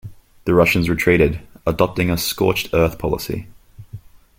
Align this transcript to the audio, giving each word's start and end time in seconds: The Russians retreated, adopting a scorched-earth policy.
The 0.45 0.55
Russians 0.55 0.89
retreated, 0.89 1.41
adopting 1.67 2.09
a 2.09 2.17
scorched-earth 2.17 2.97
policy. 2.97 3.45